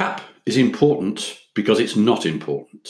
[0.00, 2.88] CAP is important because it's not important.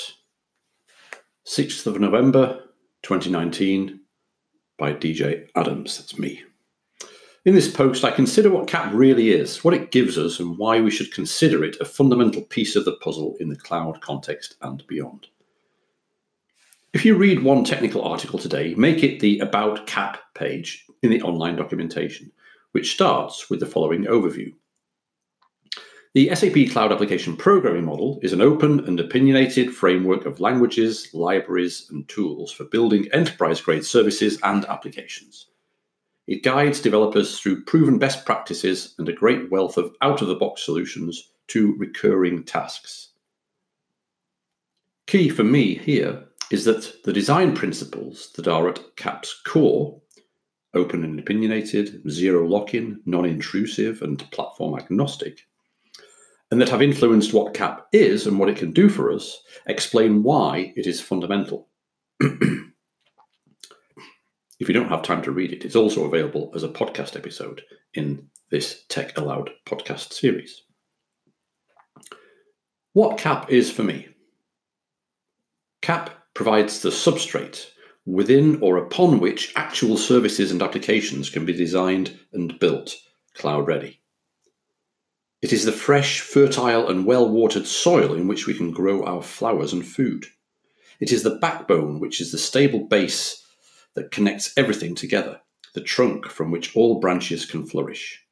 [1.44, 2.62] 6th of November
[3.02, 3.98] 2019
[4.78, 5.98] by DJ Adams.
[5.98, 6.44] That's me.
[7.44, 10.80] In this post, I consider what CAP really is, what it gives us, and why
[10.80, 14.86] we should consider it a fundamental piece of the puzzle in the cloud context and
[14.86, 15.26] beyond.
[16.92, 21.22] If you read one technical article today, make it the About CAP page in the
[21.22, 22.30] online documentation,
[22.70, 24.54] which starts with the following overview.
[26.12, 31.86] The SAP Cloud Application Programming Model is an open and opinionated framework of languages, libraries,
[31.88, 35.46] and tools for building enterprise grade services and applications.
[36.26, 40.34] It guides developers through proven best practices and a great wealth of out of the
[40.34, 43.10] box solutions to recurring tasks.
[45.06, 50.00] Key for me here is that the design principles that are at CAP's core
[50.74, 55.46] open and opinionated, zero lock in, non intrusive, and platform agnostic
[56.50, 60.22] and that have influenced what CAP is and what it can do for us explain
[60.22, 61.68] why it is fundamental.
[64.60, 67.62] If you don't have time to read it, it's also available as a podcast episode
[67.94, 70.64] in this Tech Aloud podcast series.
[72.92, 74.08] What CAP is for me?
[75.80, 77.70] CAP provides the substrate
[78.04, 82.94] within or upon which actual services and applications can be designed and built
[83.34, 83.99] cloud ready.
[85.42, 89.22] It is the fresh, fertile, and well watered soil in which we can grow our
[89.22, 90.26] flowers and food.
[91.00, 93.42] It is the backbone, which is the stable base
[93.94, 95.40] that connects everything together,
[95.74, 98.22] the trunk from which all branches can flourish.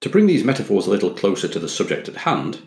[0.00, 2.60] To bring these metaphors a little closer to the subject at hand,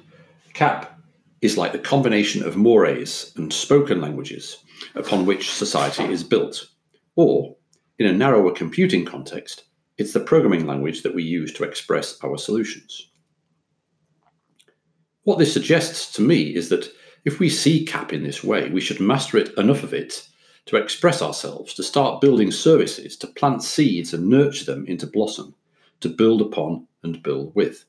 [0.54, 0.98] CAP
[1.42, 4.58] is like the combination of mores and spoken languages
[4.94, 6.68] upon which society is built,
[7.16, 7.58] or,
[7.98, 9.64] in a narrower computing context,
[9.98, 13.10] it's the programming language that we use to express our solutions.
[15.24, 16.90] What this suggests to me is that
[17.24, 20.28] if we see CAP in this way, we should master it enough of it
[20.66, 25.56] to express ourselves, to start building services, to plant seeds and nurture them into blossom,
[26.02, 27.86] to build upon and build with.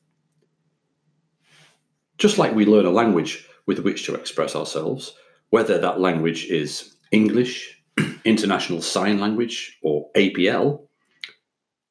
[2.19, 5.15] Just like we learn a language with which to express ourselves,
[5.51, 7.83] whether that language is English,
[8.25, 10.86] International Sign Language, or APL,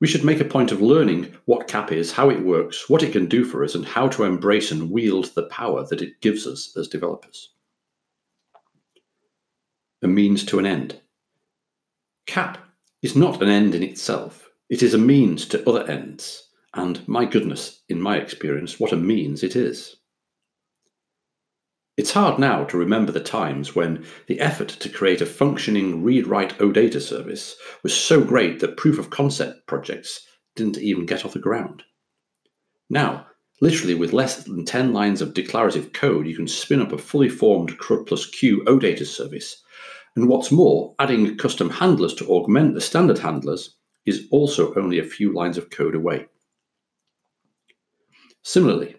[0.05, 3.11] we should make a point of learning what CAP is, how it works, what it
[3.11, 6.45] can do for us, and how to embrace and wield the power that it gives
[6.45, 7.49] us as developers
[10.03, 11.01] a means to an end.
[12.27, 12.59] CAP
[13.01, 17.25] is not an end in itself, it is a means to other ends, and my
[17.25, 19.95] goodness, in my experience, what a means it is.
[21.97, 26.27] It's hard now to remember the times when the effort to create a functioning read
[26.27, 31.33] write OData service was so great that proof of concept projects didn't even get off
[31.33, 31.83] the ground.
[32.89, 33.27] Now,
[33.61, 37.29] literally with less than 10 lines of declarative code, you can spin up a fully
[37.29, 39.63] formed CRUD plus Q OData service
[40.15, 43.75] and what's more, adding custom handlers to augment the standard handlers
[44.05, 46.27] is also only a few lines of code away.
[48.43, 48.95] Similarly,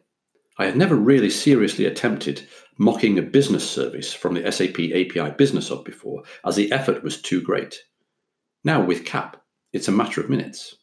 [0.58, 5.68] I had never really seriously attempted mocking a business service from the SAP API Business
[5.68, 7.78] Hub before, as the effort was too great.
[8.64, 10.76] Now, with CAP, it's a matter of minutes.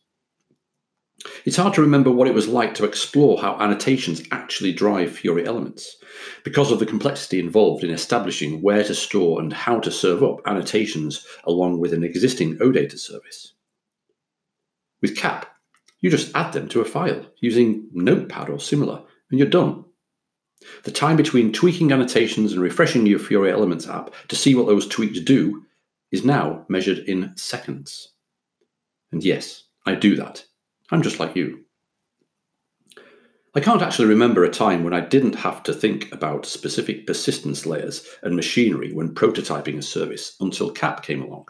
[1.46, 5.46] It's hard to remember what it was like to explore how annotations actually drive Fiori
[5.46, 5.98] elements,
[6.44, 10.42] because of the complexity involved in establishing where to store and how to serve up
[10.46, 13.54] annotations along with an existing OData service.
[15.02, 15.46] With CAP,
[16.00, 19.84] you just add them to a file using Notepad or similar, and you're done.
[20.84, 24.88] The time between tweaking annotations and refreshing your Fiori Elements app to see what those
[24.88, 25.64] tweaks do
[26.12, 28.10] is now measured in seconds.
[29.12, 30.46] And yes, I do that
[30.92, 31.62] I'm just like you.
[33.56, 37.66] I can't actually remember a time when I didn't have to think about specific persistence
[37.66, 41.48] layers and machinery when prototyping a service until CAP came along.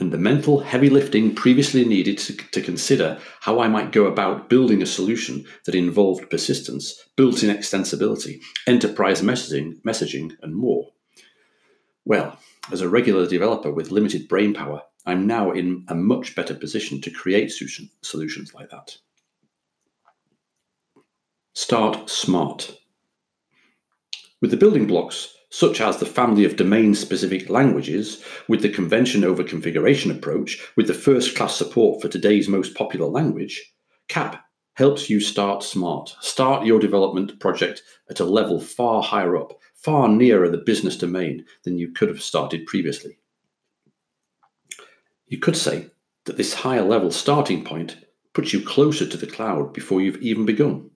[0.00, 4.48] And the mental heavy lifting previously needed to, to consider how I might go about
[4.48, 10.88] building a solution that involved persistence, built in extensibility, enterprise messaging, messaging, and more.
[12.06, 12.38] Well,
[12.72, 17.02] as a regular developer with limited brain power, I'm now in a much better position
[17.02, 17.52] to create
[18.02, 18.96] solutions like that.
[21.52, 22.78] Start smart.
[24.40, 29.24] With the building blocks, such as the family of domain specific languages, with the convention
[29.24, 33.72] over configuration approach, with the first class support for today's most popular language,
[34.08, 34.42] CAP
[34.74, 36.16] helps you start smart.
[36.20, 41.44] Start your development project at a level far higher up, far nearer the business domain
[41.64, 43.18] than you could have started previously.
[45.26, 45.90] You could say
[46.24, 47.96] that this higher level starting point
[48.32, 50.90] puts you closer to the cloud before you've even begun.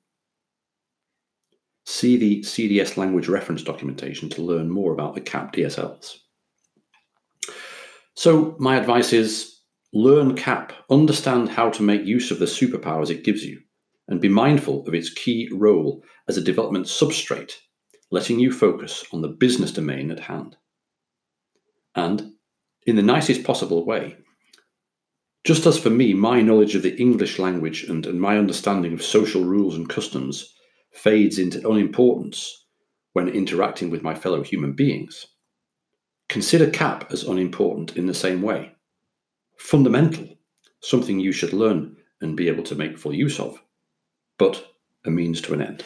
[1.86, 6.16] See the CDS language reference documentation to learn more about the CAP DSLs.
[8.14, 9.60] So, my advice is
[9.92, 13.60] learn CAP, understand how to make use of the superpowers it gives you,
[14.08, 17.52] and be mindful of its key role as a development substrate,
[18.10, 20.56] letting you focus on the business domain at hand.
[21.94, 22.32] And,
[22.86, 24.16] in the nicest possible way,
[25.44, 29.02] just as for me, my knowledge of the English language and, and my understanding of
[29.02, 30.54] social rules and customs
[30.94, 32.66] fades into unimportance
[33.12, 35.26] when interacting with my fellow human beings,
[36.28, 38.72] consider CAP as unimportant in the same way.
[39.58, 40.38] Fundamental,
[40.80, 43.60] something you should learn and be able to make full use of,
[44.38, 44.66] but
[45.04, 45.84] a means to an end.